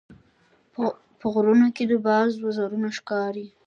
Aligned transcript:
په 1.19 1.25
غرونو 1.33 1.67
کې 1.75 1.83
د 1.91 1.93
باز 2.05 2.31
وزرونه 2.45 2.87
ښکاري. 2.97 3.47